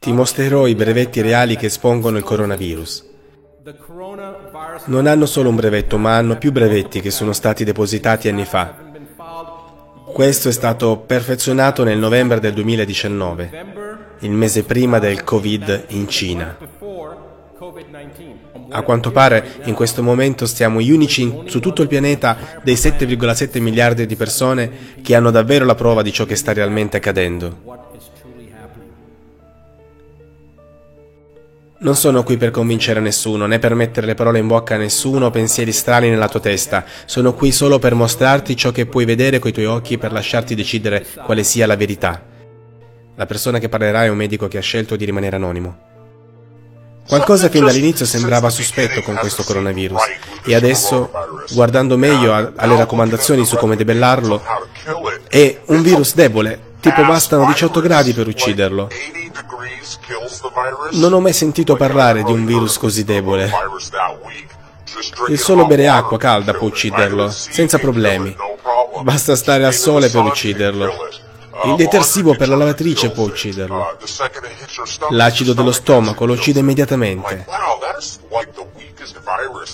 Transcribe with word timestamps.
Ti 0.00 0.12
mostrerò 0.12 0.66
i 0.66 0.74
brevetti 0.74 1.20
reali 1.20 1.56
che 1.56 1.66
espongono 1.66 2.16
il 2.16 2.22
coronavirus. 2.22 3.04
Non 4.86 5.06
hanno 5.06 5.26
solo 5.26 5.50
un 5.50 5.56
brevetto, 5.56 5.98
ma 5.98 6.16
hanno 6.16 6.38
più 6.38 6.52
brevetti 6.52 7.02
che 7.02 7.10
sono 7.10 7.34
stati 7.34 7.64
depositati 7.64 8.26
anni 8.30 8.46
fa. 8.46 8.76
Questo 10.10 10.48
è 10.48 10.52
stato 10.52 10.96
perfezionato 11.00 11.84
nel 11.84 11.98
novembre 11.98 12.40
del 12.40 12.54
2019, 12.54 13.64
il 14.20 14.30
mese 14.30 14.62
prima 14.62 14.98
del 14.98 15.22
Covid 15.22 15.84
in 15.88 16.08
Cina. 16.08 16.56
A 18.70 18.80
quanto 18.80 19.10
pare 19.10 19.60
in 19.64 19.74
questo 19.74 20.02
momento 20.02 20.46
siamo 20.46 20.80
gli 20.80 20.90
unici 20.90 21.42
su 21.44 21.60
tutto 21.60 21.82
il 21.82 21.88
pianeta 21.88 22.38
dei 22.62 22.76
7,7 22.76 23.60
miliardi 23.60 24.06
di 24.06 24.16
persone 24.16 24.70
che 25.02 25.14
hanno 25.14 25.30
davvero 25.30 25.66
la 25.66 25.74
prova 25.74 26.00
di 26.00 26.10
ciò 26.10 26.24
che 26.24 26.36
sta 26.36 26.54
realmente 26.54 26.96
accadendo. 26.96 27.80
Non 31.82 31.96
sono 31.96 32.22
qui 32.24 32.36
per 32.36 32.50
convincere 32.50 33.00
nessuno, 33.00 33.46
né 33.46 33.58
per 33.58 33.74
mettere 33.74 34.06
le 34.06 34.14
parole 34.14 34.38
in 34.38 34.46
bocca 34.46 34.74
a 34.74 34.76
nessuno 34.78 35.26
o 35.26 35.30
pensieri 35.30 35.72
strani 35.72 36.10
nella 36.10 36.28
tua 36.28 36.40
testa. 36.40 36.84
Sono 37.06 37.32
qui 37.32 37.52
solo 37.52 37.78
per 37.78 37.94
mostrarti 37.94 38.54
ciò 38.54 38.70
che 38.70 38.84
puoi 38.84 39.06
vedere 39.06 39.38
coi 39.38 39.50
tuoi 39.50 39.64
occhi 39.64 39.96
per 39.96 40.12
lasciarti 40.12 40.54
decidere 40.54 41.06
quale 41.24 41.42
sia 41.42 41.66
la 41.66 41.76
verità. 41.76 42.22
La 43.16 43.24
persona 43.24 43.58
che 43.58 43.70
parlerà 43.70 44.04
è 44.04 44.08
un 44.08 44.18
medico 44.18 44.46
che 44.46 44.58
ha 44.58 44.60
scelto 44.60 44.94
di 44.94 45.06
rimanere 45.06 45.36
anonimo. 45.36 45.78
Qualcosa 47.08 47.48
fin 47.48 47.64
dall'inizio 47.64 48.04
sembrava 48.04 48.50
sospetto 48.50 49.00
con 49.00 49.14
questo 49.14 49.42
coronavirus 49.42 50.02
e 50.44 50.54
adesso, 50.54 51.10
guardando 51.52 51.96
meglio 51.96 52.34
alle 52.34 52.76
raccomandazioni 52.76 53.46
su 53.46 53.56
come 53.56 53.74
debellarlo, 53.74 54.42
è 55.28 55.60
un 55.68 55.80
virus 55.80 56.14
debole, 56.14 56.68
tipo 56.80 57.04
bastano 57.04 57.46
18 57.46 57.80
gradi 57.80 58.12
per 58.12 58.26
ucciderlo. 58.26 58.88
Non 60.92 61.12
ho 61.12 61.20
mai 61.20 61.32
sentito 61.32 61.76
parlare 61.76 62.22
di 62.22 62.32
un 62.32 62.44
virus 62.44 62.78
così 62.78 63.04
debole. 63.04 63.50
Il 65.28 65.38
solo 65.38 65.66
bere 65.66 65.88
acqua 65.88 66.18
calda 66.18 66.52
può 66.52 66.66
ucciderlo, 66.66 67.30
senza 67.30 67.78
problemi. 67.78 68.34
Basta 69.02 69.36
stare 69.36 69.64
al 69.64 69.74
sole 69.74 70.08
per 70.08 70.22
ucciderlo. 70.22 70.92
Il 71.64 71.74
detersivo 71.74 72.34
per 72.34 72.48
la 72.48 72.56
lavatrice 72.56 73.10
può 73.10 73.24
ucciderlo. 73.24 73.96
L'acido 75.10 75.52
dello 75.52 75.72
stomaco 75.72 76.24
lo 76.24 76.32
uccide 76.32 76.60
immediatamente. 76.60 77.46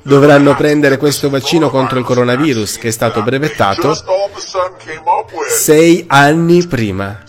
dovranno 0.00 0.54
prendere 0.54 0.96
questo 0.96 1.28
vaccino 1.28 1.68
contro 1.70 1.98
il 1.98 2.04
coronavirus 2.04 2.78
che 2.78 2.88
è 2.88 2.92
stato 2.92 3.22
brevettato 3.22 3.96
sei 5.48 6.04
anni 6.06 6.64
prima. 6.68 7.22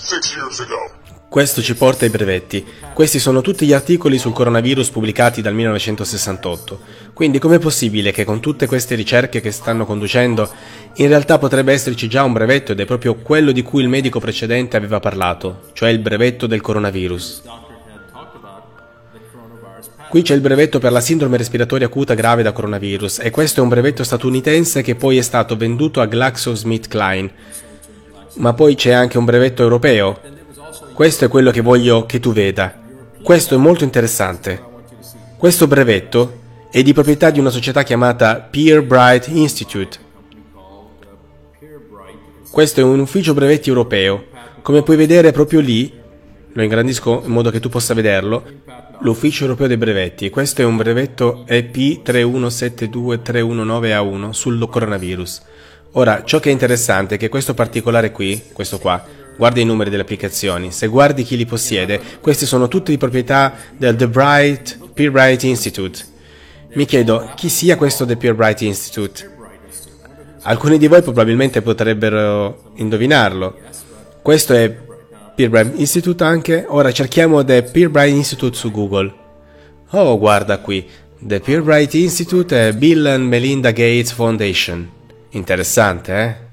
Questo 1.38 1.62
ci 1.62 1.76
porta 1.76 2.04
ai 2.04 2.10
brevetti. 2.10 2.66
Questi 2.96 3.20
sono 3.20 3.42
tutti 3.42 3.68
gli 3.68 3.72
articoli 3.72 4.18
sul 4.18 4.34
coronavirus 4.34 4.90
pubblicati 4.90 5.40
dal 5.40 5.54
1968. 5.54 6.80
Quindi 7.14 7.38
com'è 7.38 7.60
possibile 7.60 8.12
che 8.12 8.26
con 8.26 8.40
tutte 8.40 8.66
queste 8.66 8.96
ricerche 8.96 9.40
che 9.40 9.52
stanno 9.52 9.86
conducendo, 9.86 10.50
in 10.96 11.08
realtà 11.08 11.38
potrebbe 11.38 11.74
esserci 11.74 12.10
già 12.10 12.24
un 12.24 12.34
brevetto 12.34 12.72
ed 12.72 12.80
è 12.80 12.86
proprio 12.86 13.14
quello 13.18 13.52
di 13.52 13.62
cui 13.62 13.84
il 13.84 13.88
medico 13.88 14.20
precedente 14.20 14.78
aveva 14.78 15.00
parlato, 15.00 15.66
cioè 15.74 15.90
il 15.90 16.00
brevetto 16.00 16.48
del 16.48 16.62
coronavirus. 16.62 17.44
Qui 20.10 20.22
c'è 20.24 20.34
il 20.34 20.42
brevetto 20.42 20.80
per 20.80 20.92
la 20.92 21.02
sindrome 21.02 21.38
respiratoria 21.38 21.86
acuta 21.86 22.16
grave 22.16 22.42
da 22.42 22.52
coronavirus 22.52 23.20
e 23.20 23.30
questo 23.30 23.60
è 23.60 23.64
un 23.64 23.70
brevetto 23.70 24.04
statunitense 24.04 24.82
che 24.82 24.96
poi 24.96 25.20
è 25.20 25.22
stato 25.22 25.56
venduto 25.56 26.02
a 26.02 26.08
GlaxoSmithKline. 26.08 27.32
Ma 28.38 28.54
poi 28.56 28.74
c'è 28.74 28.92
anche 28.92 29.20
un 29.20 29.26
brevetto 29.26 29.62
europeo 29.62 30.36
questo 30.94 31.26
è 31.26 31.28
quello 31.28 31.52
che 31.52 31.62
voglio 31.62 32.06
che 32.06 32.20
tu 32.20 32.34
veda. 32.34 32.74
Questo 33.22 33.56
è 33.56 33.58
molto 33.58 33.84
interessante. 33.84 34.62
Questo 35.38 35.68
brevetto 35.68 36.40
è 36.72 36.82
di 36.82 36.94
proprietà 36.94 37.30
di 37.30 37.40
una 37.40 37.50
società 37.50 37.84
chiamata 37.84 38.48
Peer 38.50 38.84
Bright 38.84 39.28
Institute. 39.28 40.06
Questo 42.50 42.80
è 42.80 42.84
un 42.84 43.00
ufficio 43.00 43.34
brevetti 43.34 43.70
europeo. 43.70 44.26
Come 44.62 44.82
puoi 44.82 44.98
vedere 44.98 45.32
proprio 45.32 45.60
lì, 45.60 45.94
lo 46.52 46.64
ingrandisco 46.64 47.22
in 47.26 47.32
modo 47.32 47.52
che 47.52 47.60
tu 47.60 47.70
possa 47.70 47.94
vederlo, 47.94 48.44
l'ufficio 49.02 49.44
europeo 49.44 49.68
dei 49.68 49.78
brevetti. 49.78 50.30
Questo 50.30 50.62
è 50.62 50.66
un 50.66 50.76
brevetto 50.76 51.46
EP3172319A1 51.48 54.30
sul 54.32 54.68
coronavirus. 54.70 55.42
Ora, 55.92 56.24
ciò 56.24 56.40
che 56.40 56.50
è 56.50 56.52
interessante 56.52 57.16
è 57.16 57.18
che 57.18 57.30
questo 57.30 57.54
particolare 57.54 58.12
qui, 58.12 58.42
questo 58.54 58.80
qua, 58.80 59.04
Guarda 59.38 59.62
i 59.62 59.66
numeri 59.66 59.90
delle 59.90 60.02
applicazioni. 60.02 60.72
Se 60.72 60.88
guardi 60.88 61.24
chi 61.24 61.38
li 61.38 61.46
possiede, 61.46 62.02
queste 62.20 62.46
sono 62.46 62.68
tutte 62.68 62.92
di 62.92 62.98
proprietà 62.98 63.54
del 63.78 63.96
The 63.96 64.08
Bright 64.08 64.80
Peer 64.94 65.12
Bright 65.12 65.44
Institute. 65.44 66.04
Mi 66.74 66.86
chiedo 66.86 67.32
chi 67.36 67.50
sia 67.50 67.78
questo 67.78 68.04
The 68.04 68.18
Peer 68.18 68.34
Bright 68.34 68.62
Institute. 68.62 69.36
Alcuni 70.42 70.80
di 70.80 70.88
voi 70.88 71.04
probabilmente 71.04 71.62
potrebbero 71.62 72.72
indovinarlo. 72.76 73.60
Questo 74.24 74.54
è 74.54 74.76
Peer 75.36 75.50
Bright 75.50 75.80
Institute 75.80 76.24
anche. 76.24 76.66
Ora 76.68 76.92
cerchiamo 76.92 77.44
The 77.44 77.62
Peer 77.62 77.90
Bright 77.90 78.16
Institute 78.16 78.58
su 78.58 78.72
Google. 78.72 79.14
Oh, 79.92 80.18
guarda 80.18 80.58
qui. 80.58 80.84
The 81.20 81.40
Peer 81.40 81.62
Bright 81.62 81.94
Institute 81.94 82.70
è 82.70 82.74
Bill 82.74 83.06
and 83.06 83.28
Melinda 83.28 83.70
Gates 83.70 84.12
Foundation. 84.14 84.90
Interessante, 85.30 86.14
eh? 86.14 86.47